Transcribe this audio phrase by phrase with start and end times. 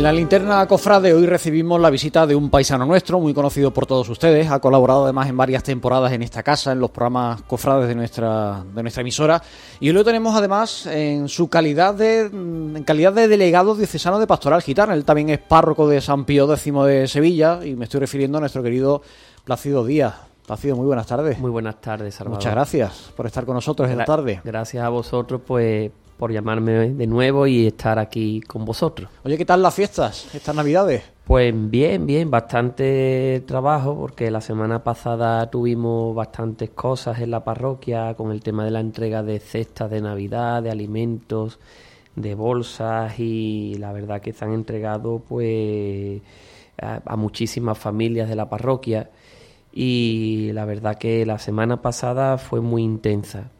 [0.00, 3.84] en la linterna cofrade hoy recibimos la visita de un paisano nuestro, muy conocido por
[3.84, 4.50] todos ustedes.
[4.50, 8.64] Ha colaborado además en varias temporadas en esta casa, en los programas cofrades de nuestra,
[8.74, 9.42] de nuestra emisora.
[9.78, 14.26] Y hoy lo tenemos además en su calidad de, en calidad de delegado diocesano de
[14.26, 14.94] Pastoral Gitana.
[14.94, 18.40] Él también es párroco de San Pío X de Sevilla y me estoy refiriendo a
[18.40, 19.02] nuestro querido
[19.44, 20.14] Plácido Díaz.
[20.46, 21.38] Plácido, muy buenas tardes.
[21.38, 22.38] Muy buenas tardes, Salvador.
[22.38, 24.40] Muchas gracias por estar con nosotros esta tarde.
[24.44, 29.08] Gracias a vosotros, pues por llamarme de nuevo y estar aquí con vosotros.
[29.24, 31.02] Oye, ¿qué tal las fiestas, estas navidades?
[31.24, 38.12] Pues bien, bien, bastante trabajo porque la semana pasada tuvimos bastantes cosas en la parroquia
[38.16, 41.58] con el tema de la entrega de cestas de Navidad, de alimentos,
[42.16, 46.20] de bolsas y la verdad que se han entregado pues
[46.82, 49.08] a, a muchísimas familias de la parroquia
[49.72, 53.50] y la verdad que la semana pasada fue muy intensa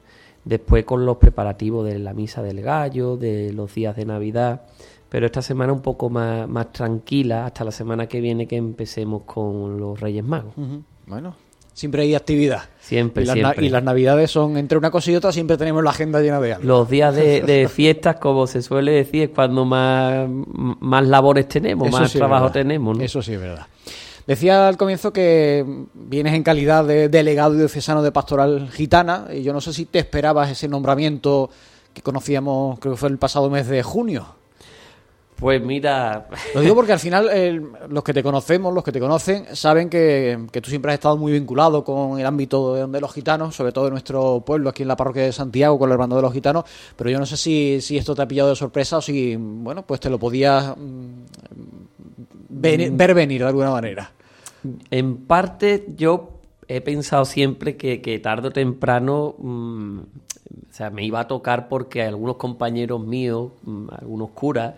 [0.44, 4.62] después con los preparativos de la misa del gallo, de los días de Navidad,
[5.08, 9.22] pero esta semana un poco más, más tranquila hasta la semana que viene que empecemos
[9.26, 10.54] con los Reyes Magos.
[11.06, 11.34] Bueno,
[11.72, 12.62] siempre hay actividad.
[12.80, 13.66] Siempre, y las, siempre.
[13.66, 16.54] y las navidades son entre una cosa y otra, siempre tenemos la agenda llena de
[16.54, 16.66] algo.
[16.66, 21.88] Los días de, de fiestas, como se suele decir, es cuando más, más labores tenemos,
[21.88, 22.96] Eso más sí trabajo tenemos.
[22.96, 23.02] ¿no?
[23.02, 23.66] Eso sí es verdad.
[24.30, 29.52] Decía al comienzo que vienes en calidad de delegado diocesano de Pastoral Gitana y yo
[29.52, 31.50] no sé si te esperabas ese nombramiento
[31.92, 34.36] que conocíamos, creo que fue el pasado mes de junio.
[35.34, 39.00] Pues mira, Lo digo porque al final eh, los que te conocemos, los que te
[39.00, 43.00] conocen, saben que, que tú siempre has estado muy vinculado con el ámbito de, de
[43.00, 45.94] los gitanos, sobre todo de nuestro pueblo, aquí en la parroquia de Santiago, con el
[45.94, 48.54] hermano de los gitanos, pero yo no sé si, si esto te ha pillado de
[48.54, 51.24] sorpresa o si, bueno, pues te lo podías mm,
[52.50, 54.12] ven- ver venir de alguna manera.
[54.90, 56.30] En parte yo
[56.68, 60.00] he pensado siempre que, que tarde o temprano mm,
[60.70, 64.74] o sea, me iba a tocar porque algunos compañeros míos, mm, algunos curas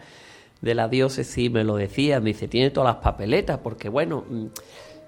[0.61, 4.47] de la diócesis me lo decían, dice, tiene todas las papeletas, porque bueno, mm,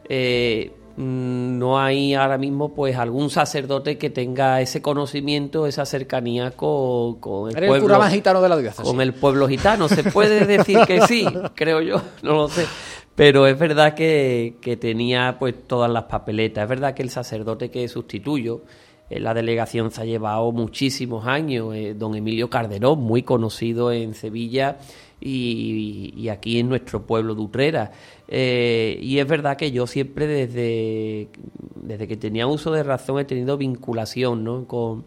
[0.08, 7.16] eh, no hay ahora mismo pues algún sacerdote que tenga ese conocimiento, esa cercanía con,
[7.16, 8.84] con el Eres el pueblo cura más gitano de la diócesis.
[8.84, 9.88] con el pueblo gitano.
[9.88, 11.26] Se puede decir que sí,
[11.56, 12.66] creo yo, no lo sé.
[13.14, 16.64] Pero es verdad que, que tenía pues todas las papeletas.
[16.64, 18.62] Es verdad que el sacerdote que sustituyo
[19.10, 21.74] en la delegación se ha llevado muchísimos años.
[21.74, 24.78] eh, don Emilio Carderón, muy conocido en Sevilla
[25.20, 27.92] y, y aquí en nuestro pueblo de Utrera.
[28.26, 31.28] Eh, y es verdad que yo siempre desde,
[31.76, 34.66] desde que tenía uso de razón he tenido vinculación ¿no?
[34.66, 35.04] con,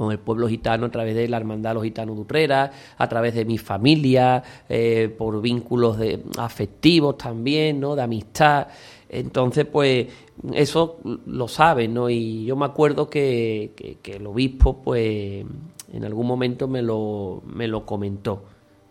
[0.00, 3.06] con el pueblo gitano a través de la Hermandad de los Gitanos de Utrera, a
[3.06, 7.94] través de mi familia, eh, por vínculos de, afectivos también, ¿no?
[7.94, 8.68] de amistad.
[9.10, 10.06] Entonces, pues
[10.54, 12.08] eso lo saben, ¿no?
[12.08, 15.44] Y yo me acuerdo que, que- que el obispo, pues
[15.92, 18.44] en algún momento me lo, me lo comentó,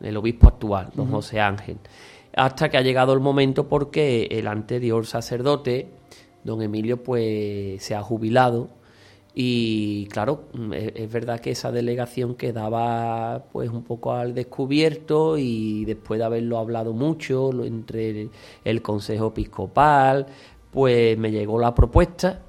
[0.03, 1.77] el obispo actual, don José Ángel.
[2.35, 5.87] Hasta que ha llegado el momento porque el anterior sacerdote,
[6.43, 8.77] don Emilio, pues se ha jubilado
[9.35, 15.37] y claro, mm, es, es verdad que esa delegación quedaba pues un poco al descubierto
[15.37, 18.29] y después de haberlo hablado mucho entre
[18.63, 20.25] el, Consejo Episcopal,
[20.71, 22.41] pues me llegó la propuesta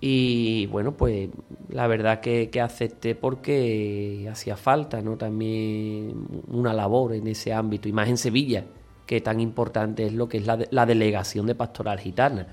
[0.00, 1.30] y bueno, pues
[1.68, 5.16] la verdad que, acepté porque hacía falta, ¿no?
[5.16, 8.64] También una labor en ese ámbito y más en Sevilla,
[9.06, 12.46] que tan importante es lo que es la delegación de pastoral gitana.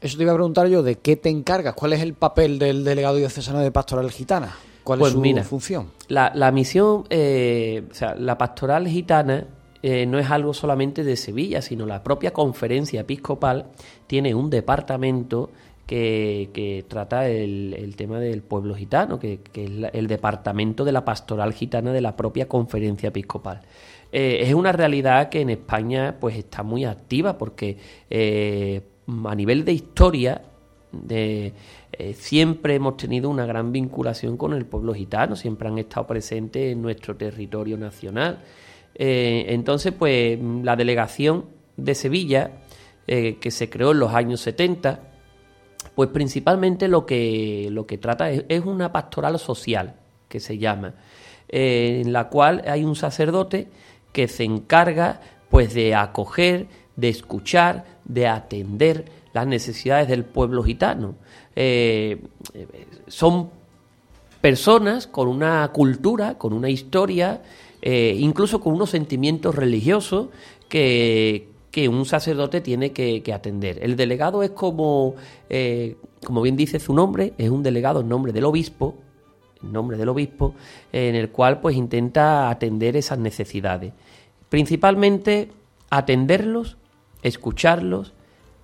[0.00, 1.74] Eso te iba a preguntar yo, ¿de qué te encargas?
[1.74, 4.54] ¿Cuál es el papel del delegado diocesano de Pastoral Gitana?
[4.84, 5.90] ¿Cuál Pues es su mira, función?
[6.08, 9.44] La, la misión, eh, o sea, la pastoral gitana
[9.82, 13.66] eh, no es algo solamente de Sevilla, sino la propia conferencia episcopal
[14.06, 15.50] tiene un departamento
[15.86, 20.84] que, que trata el, el tema del pueblo gitano, que, que es la- el departamento
[20.84, 23.60] de la pastoral gitana de la propia conferencia episcopal.
[24.12, 27.76] Eh, es una realidad que en España pues está muy activa porque
[28.08, 28.80] eh,
[29.24, 30.42] a nivel de historia
[30.92, 31.52] de,
[31.92, 36.72] eh, siempre hemos tenido una gran vinculación con el pueblo gitano, siempre han estado presentes
[36.72, 38.40] en nuestro territorio nacional.
[38.94, 41.46] Eh, entonces, pues la delegación
[41.76, 42.50] de Sevilla,
[43.06, 45.00] eh, que se creó en los años 70,
[45.94, 49.96] pues principalmente lo que, lo que trata es, es una pastoral social,
[50.28, 50.94] que se llama,
[51.48, 53.68] en la cual hay un sacerdote
[54.12, 56.66] que se encarga pues de acoger,
[56.98, 61.14] de escuchar, de atender las necesidades del pueblo gitano.
[61.54, 62.20] Eh,
[62.54, 62.66] eh,
[63.06, 63.50] son
[64.40, 67.40] personas con una cultura, con una historia,
[67.80, 70.26] eh, incluso con unos sentimientos religiosos
[70.68, 73.78] que, que un sacerdote tiene que, atender.
[73.80, 75.14] El delegado es como,
[76.24, 78.96] como bien dice su nombre, es un delegado en nombre del obispo,
[79.62, 80.54] en nombre del obispo,
[80.92, 83.92] en el cual pues intenta atender esas necesidades.
[84.48, 85.50] Principalmente
[85.90, 86.76] atenderlos,
[87.22, 88.12] escucharlos,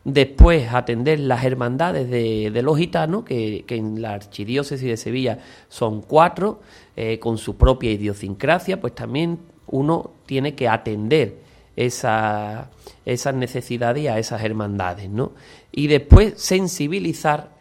[0.05, 6.61] después atender las hermandades de, los gitanos, que, en la archidiócesis de Sevilla son cuatro,
[6.97, 11.39] eh, con su propia idiosincrasia, pues también uno tiene que atender
[11.77, 12.71] esa,
[13.05, 15.33] esas necesidades y a esas hermandades, ¿no?
[15.73, 17.55] Y después sensibilizar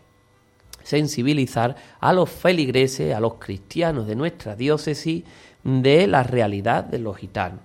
[0.83, 5.23] sensibilizar a los feligreses, a los cristianos de nuestra diócesis,
[5.63, 7.61] de la realidad de los gitanos.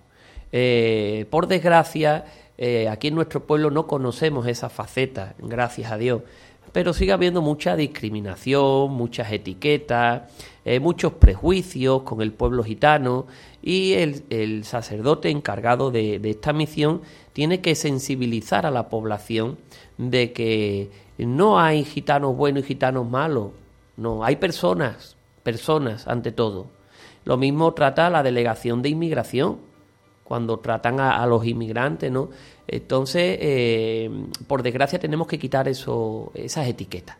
[0.53, 2.25] Eh, por desgracia,
[2.59, 6.23] eh, aquí en nuestro pueblo no conocemos esa faceta, gracias a Dios,
[6.73, 10.23] pero sigue habiendo mucha discriminación, muchas etiquetas,
[10.65, 13.27] eh, muchos prejuicios con el pueblo gitano
[13.63, 17.03] y el, sacerdote encargado de, esta misión
[17.33, 19.57] tiene que sensibilizar a la población
[19.97, 23.53] de que no hay gitanos buenos y gitanos malos,
[23.97, 26.67] no, hay personas, personas ante todo.
[27.25, 29.59] Lo mismo trata la delegación de inmigración,
[30.29, 32.29] cuando tratan a, los inmigrantes, ¿no?
[32.67, 34.11] Entonces, eh,
[34.47, 37.17] por desgracia, tenemos que quitar eso, esas etiquetas.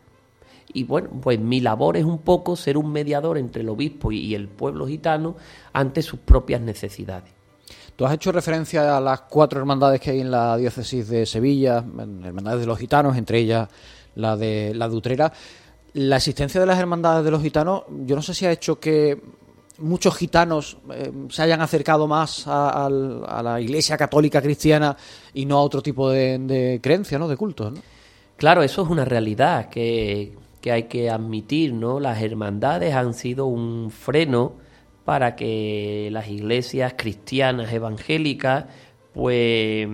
[0.71, 4.35] Y bueno, pues mi labor es un poco ser un mediador entre el obispo y,
[4.35, 5.35] el pueblo gitano
[5.73, 7.31] ante sus propias necesidades.
[7.95, 11.77] Tú has hecho referencia a las cuatro hermandades que hay en la diócesis de Sevilla,
[11.77, 13.67] hermandades de los gitanos, entre ellas
[14.13, 15.33] la de la de Utrera.
[15.93, 19.19] La existencia de las hermandades de los gitanos, yo no sé si ha hecho que
[19.79, 24.95] muchos gitanos eh, se hayan acercado más a, la Iglesia católica cristiana
[25.33, 27.27] y no a otro tipo de, de creencia, ¿no?
[27.27, 27.73] de cultos.
[28.37, 31.99] Claro, eso es una realidad que, que hay que admitir, ¿no?
[31.99, 34.53] Las hermandades han sido un freno
[35.05, 38.65] para que las iglesias cristianas evangélicas
[39.13, 39.87] pues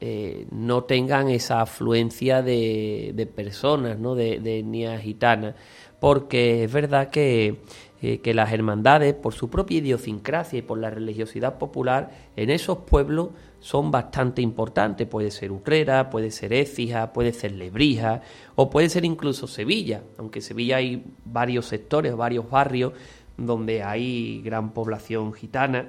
[0.00, 4.14] eh, no tengan esa afluencia de, de personas, ¿no?
[4.14, 5.56] de, de etnia gitana,
[5.98, 7.62] porque es verdad que
[8.02, 12.78] eh, que las hermandades, por su propia idiosincrasia y por la religiosidad popular, en esos
[12.78, 13.28] pueblos
[13.60, 15.06] son bastante importantes.
[15.06, 18.22] Puede ser Utrera, puede ser Écija, puede ser Lebrija
[18.54, 22.94] o puede ser incluso Sevilla, aunque Sevilla hay varios sectores, varios barrios
[23.36, 25.88] donde hay gran población gitana,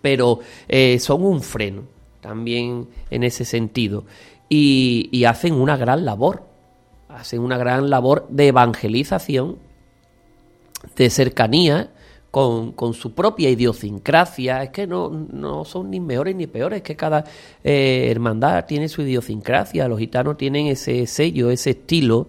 [0.00, 0.38] pero
[0.68, 1.82] eh, son un freno
[2.20, 4.04] también en ese sentido
[4.48, 6.44] y, y hacen una gran labor,
[7.08, 9.71] hacen una gran labor de evangelización
[10.96, 11.90] de cercanía
[12.30, 14.62] con, con, su propia idiosincrasia.
[14.62, 17.24] Es que no, no, son ni mejores ni peores, es que cada
[17.62, 19.86] eh, hermandad tiene su idiosincrasia.
[19.86, 22.28] Los gitanos tienen ese sello, ese estilo,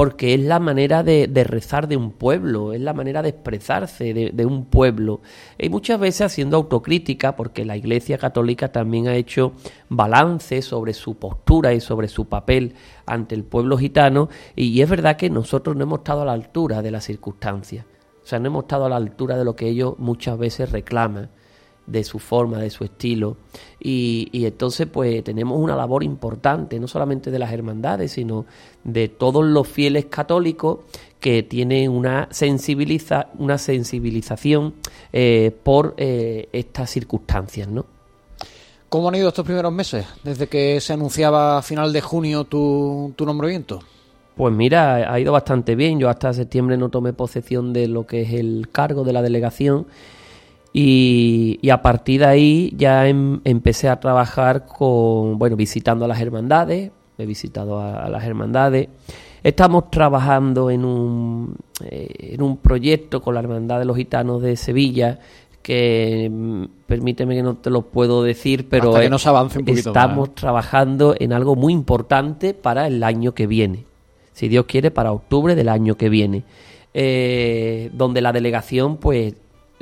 [0.00, 4.30] porque es la manera de, rezar de un pueblo, es la manera de expresarse de,
[4.30, 5.20] de, un pueblo.
[5.58, 9.52] Y muchas veces haciendo autocrítica, porque la Iglesia Católica también ha hecho
[9.90, 15.18] balance sobre su postura y sobre su papel ante el pueblo gitano, y es verdad
[15.18, 17.84] que nosotros no hemos estado a la altura de las circunstancias.
[18.24, 21.28] O sea, no hemos estado a la altura de lo que ellos muchas veces reclaman,
[21.90, 23.36] de su forma, de su estilo.
[23.80, 28.46] Y, entonces, pues tenemos una labor importante, no solamente de las hermandades, sino
[28.84, 30.78] de todos los fieles católicos
[31.18, 34.74] que tienen una, sensibiliza, una sensibilización
[35.12, 37.84] eh, por eh, estas circunstancias, ¿no?
[38.88, 43.12] ¿Cómo han ido estos primeros meses, desde que se anunciaba a final de junio tu,
[43.14, 43.80] tu nombramiento?
[44.36, 46.00] Pues mira, ha ido bastante bien.
[46.00, 49.86] Yo hasta septiembre no tomé posesión de lo que es el cargo de la delegación
[50.72, 56.20] y, a partir de ahí ya em, empecé a trabajar con, bueno, visitando a las
[56.20, 58.88] hermandades, he visitado a, las hermandades.
[59.42, 64.56] Estamos trabajando en un, eh, en un proyecto con la Hermandad de los Gitanos de
[64.56, 65.18] Sevilla
[65.62, 70.34] que mm, permíteme que no te lo puedo decir, pero que nos avance un estamos
[70.34, 73.84] trabajando en algo muy importante para el año que viene
[74.40, 76.44] si Dios quiere, para octubre del año que viene,
[76.94, 79.34] eh, donde la delegación pues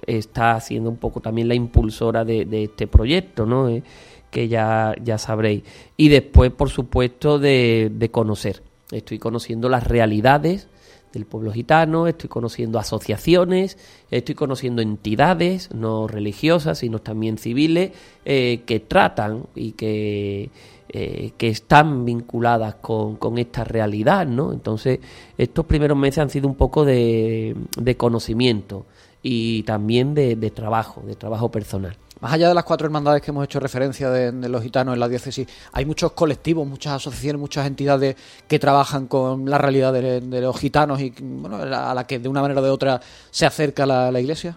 [0.06, 3.68] está siendo un poco también la impulsora de, este proyecto, ¿no?
[3.68, 3.82] Eh,
[4.30, 5.62] que ya, ya sabréis.
[5.96, 8.62] Y después, por supuesto, de, de conocer.
[8.90, 10.68] Estoy conociendo las realidades
[11.12, 13.78] del pueblo gitano, estoy conociendo asociaciones,
[14.10, 17.92] estoy conociendo entidades, no religiosas, sino también civiles,
[18.24, 20.50] eh, que tratan y que
[20.90, 24.54] eh, que están vinculadas con, con, esta realidad, ¿no?
[24.54, 25.00] Entonces,
[25.36, 28.86] estos primeros meses han sido un poco de, de conocimiento
[29.22, 31.96] y también de, trabajo, de trabajo personal.
[32.20, 35.08] Más allá de las cuatro hermandades que hemos hecho referencia de, los gitanos en la
[35.08, 38.16] diócesis, hay muchos colectivos, muchas asociaciones, muchas entidades
[38.48, 42.42] que trabajan con la realidad de, los gitanos y bueno, a la que de una
[42.42, 44.56] manera o de otra se acerca la, la iglesia.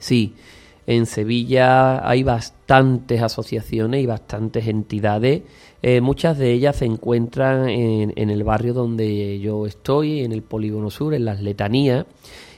[0.00, 0.34] Sí,
[0.86, 5.42] en Sevilla hay bastantes asociaciones y bastantes entidades
[5.88, 10.42] eh, muchas de ellas se encuentran en, en, el barrio donde yo estoy, en el
[10.42, 12.06] Polígono Sur, en las Letanías,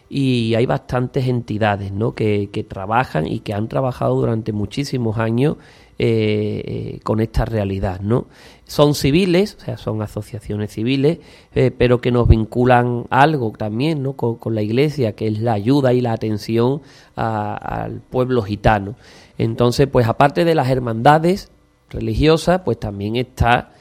[0.09, 2.15] y hay bastantes entidades ¿no?
[2.15, 5.57] que, que trabajan y que han trabajado durante muchísimos años
[6.01, 8.29] eh, eh, con esta realidad, ¿no?
[8.65, 11.19] Son civiles, o sea, son asociaciones civiles,
[11.57, 14.13] eh, pero que nos vinculan algo también, ¿no?
[14.13, 16.83] Con, la Iglesia, que es la ayuda y la atención
[17.17, 18.95] al pueblo gitano.
[19.39, 21.51] Entonces, pues aparte de las hermandades
[21.91, 23.73] religiosas, pues también está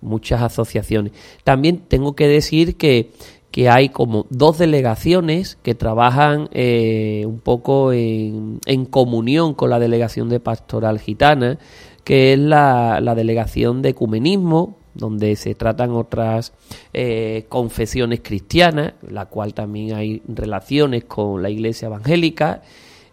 [0.00, 1.12] muchas asociaciones.
[1.44, 3.10] También tengo que decir que
[3.52, 8.58] que hay como dos delegaciones que trabajan eh, un poco en,
[8.90, 11.58] comunión con la delegación de pastoral gitana,
[12.02, 16.54] que es la, delegación de ecumenismo, donde se tratan otras
[16.94, 22.62] eh, confesiones cristianas, la cual también hay relaciones con la iglesia evangélica,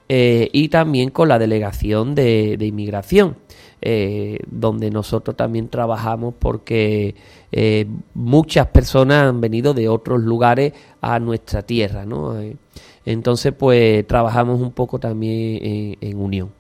[0.08, 3.36] eh, y también con la delegación de inmigración
[3.82, 7.16] eh, donde nosotros también trabajamos porque
[7.52, 12.40] eh, muchas personas han venido de otros lugares a nuestra tierra, ¿no?
[12.40, 12.58] Eh,
[13.06, 16.52] entonces, pues trabajamos un poco también en, unión.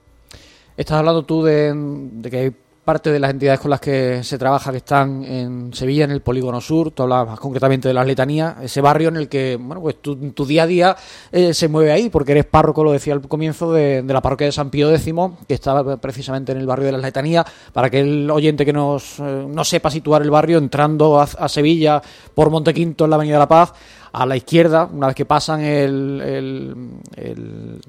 [0.77, 2.55] Estás hablando tú de, de que hay
[2.89, 6.23] parte de las entidades con las que se trabaja que están en Sevilla, en el
[6.23, 9.79] Polígono Sur, tú hablabas más concretamente de las letanías, ese barrio en el que, bueno,
[9.79, 10.95] pues tu, tu día a día
[11.31, 14.53] eh, se mueve ahí, porque eres párroco, lo decía al comienzo, de, la parroquia de
[14.53, 15.13] San Pío X,
[15.47, 19.19] que estaba precisamente en el barrio de las letanías, para que el oyente que nos,
[19.19, 22.01] eh, no sepa situar el barrio, entrando a, a Sevilla
[22.33, 23.71] por Montequinto en la Avenida de la Paz,
[24.11, 27.79] a la izquierda, una vez que pasan el, el, el,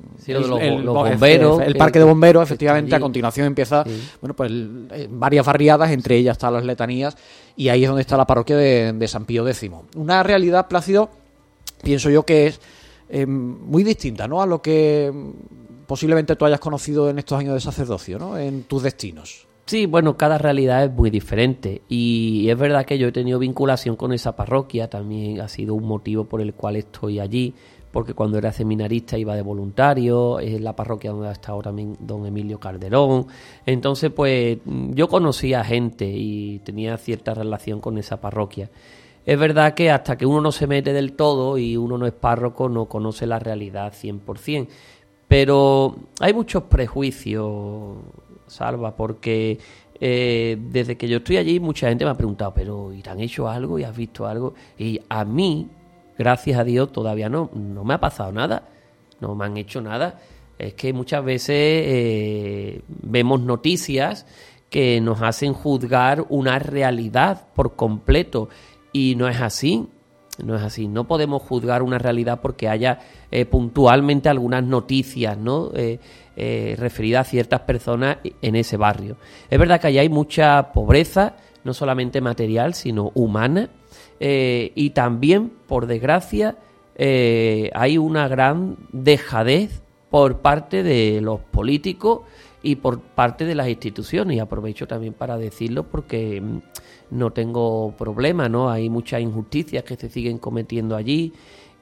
[0.85, 3.85] bomberos, el, parque de bomberos, efectivamente, a continuación empieza,
[4.21, 4.51] bueno, pues
[5.11, 7.17] varias barriadas, entre ellas están las letanías,
[7.57, 9.71] y ahí es donde está la parroquia de, San Pío X.
[9.97, 11.11] Una realidad, Plácido,
[11.83, 12.61] pienso yo que es
[13.09, 14.43] eh, muy distinta, ¿no?
[14.43, 15.13] A lo que
[15.87, 18.39] posiblemente tú hayas conocido en estos años de sacerdocio, ¿no?
[18.39, 19.50] En tus destinos.
[19.71, 21.83] Sí, bueno, cada realidad es muy diferente.
[21.89, 25.87] Y es verdad que yo he tenido vinculación con esa parroquia, también ha sido un
[25.87, 27.55] motivo por el cual estoy allí,
[27.93, 32.27] porque cuando era seminarista iba de voluntario, es la parroquia donde ha estado también don
[32.27, 33.29] Emilio Calderón,
[33.65, 38.69] entonces pues yo conocía gente y tenía cierta relación con esa parroquia.
[39.25, 42.13] Es verdad que hasta que uno no se mete del todo y uno no es
[42.13, 44.67] párroco no conoce la realidad 100%,
[45.29, 47.99] pero hay muchos prejuicios
[48.51, 49.59] Salva, porque
[50.01, 53.21] eh, desde que yo estoy allí mucha gente me ha preguntado, pero ¿y te han
[53.21, 54.55] hecho algo y has visto algo?
[54.79, 55.69] Y a mí,
[56.19, 58.69] gracias a Dios, todavía no, no me ha pasado nada,
[59.21, 60.21] no me han hecho nada.
[60.59, 64.27] Es que muchas veces eh, vemos noticias
[64.69, 68.49] que nos hacen juzgar una realidad por completo
[68.93, 69.89] y no es así.
[70.45, 70.89] No es así.
[70.89, 72.99] No podemos juzgar una realidad porque haya
[73.31, 75.71] eh, puntualmente algunas noticias, ¿no?
[75.75, 79.17] eh, referida a ciertas personas en ese barrio.
[79.51, 83.69] Es verdad que allá hay mucha pobreza, no solamente material, sino humana,
[84.21, 86.57] eh, y también, por desgracia,
[86.95, 92.21] eh, hay una gran dejadez por parte de los políticos
[92.63, 94.37] y por parte de las instituciones.
[94.37, 96.59] Y aprovecho también para decirlo porque mm,
[97.11, 98.71] no tengo problema, ¿no?
[98.71, 101.33] Hay muchas injusticias que se siguen cometiendo allí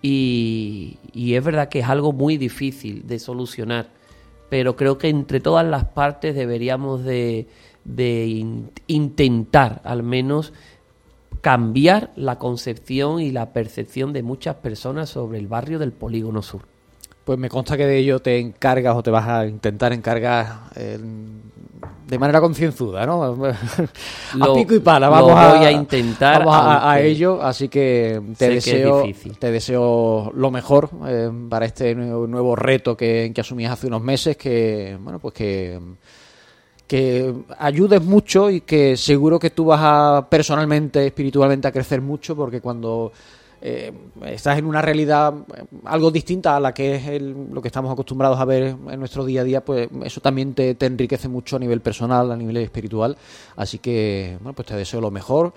[0.00, 3.98] y, es verdad que es algo muy difícil de solucionar
[4.48, 7.46] pero creo que entre todas las partes deberíamos de,
[8.86, 10.54] intentar al menos
[11.42, 16.62] cambiar la concepción y la percepción de muchas personas sobre el barrio del Polígono Sur.
[17.28, 22.18] Pues me consta que de ello te encargas o te vas a intentar encargar de
[22.18, 23.34] manera concienzuda, ¿no?
[24.40, 29.04] a pico y pala, vamos voy a, intentar vamos a, ello, así que te deseo
[29.38, 34.38] te deseo lo mejor eh, para este nuevo, reto que, que asumías hace unos meses,
[34.38, 35.78] que bueno, pues que
[36.86, 42.34] que ayudes mucho y que seguro que tú vas a personalmente, espiritualmente a crecer mucho,
[42.34, 43.12] porque cuando
[43.60, 43.92] eh,
[44.26, 48.38] estás en una realidad eh, algo distinta a la que es lo que estamos acostumbrados
[48.38, 51.58] a ver en nuestro día a día, pues eso también te, te, enriquece mucho a
[51.58, 53.16] nivel personal, a nivel espiritual.
[53.56, 55.52] Así que, bueno, pues te deseo lo mejor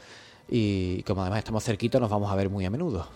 [0.49, 3.07] y como además estamos cerquita, nos vamos a ver muy a menudo.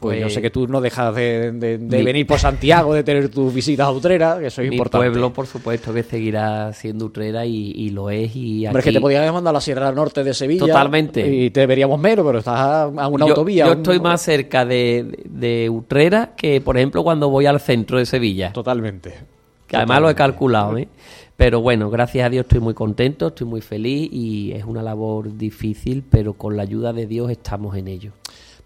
[0.00, 1.50] Pues, yo sé que tú no dejas de,
[1.80, 5.10] venir por Santiago, de tener tus visitas a Utrera, que eso es mi importante.
[5.10, 8.34] pueblo, por supuesto, que seguirá siendo Utrera y, lo es.
[8.36, 10.66] Y Hombre, es que te podías mandar a la Sierra Norte de Sevilla.
[10.66, 11.26] Totalmente.
[11.28, 13.66] Y te veríamos menos, pero estás a, una autovía.
[13.66, 18.52] Yo estoy más cerca de, Utrera que, por ejemplo, cuando voy al centro de Sevilla.
[18.52, 19.14] Totalmente.
[19.66, 20.88] Que además lo he calculado, ¿eh?
[21.36, 25.36] Pero bueno, gracias a Dios estoy muy contento, estoy muy feliz y es una labor
[25.36, 28.12] difícil, pero con la ayuda de Dios estamos en ello.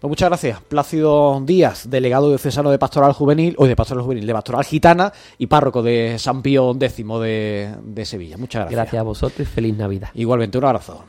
[0.03, 0.59] Pues muchas gracias.
[0.59, 5.47] Plácido Díaz, delegado diocesano de Pastoral Juvenil, o de Pastoral Juvenil, de Pastoral Gitana y
[5.47, 8.35] párroco de San Pío X de, de Sevilla.
[8.35, 8.75] Muchas gracias.
[8.77, 10.09] Gracias a vosotros y feliz Navidad.
[10.13, 11.05] Igualmente, un abrazo.